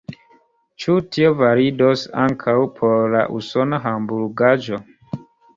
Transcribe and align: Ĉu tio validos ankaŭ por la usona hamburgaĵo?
Ĉu 0.85 0.95
tio 1.15 1.29
validos 1.41 2.07
ankaŭ 2.23 2.57
por 2.79 3.05
la 3.17 3.21
usona 3.41 3.81
hamburgaĵo? 3.87 4.85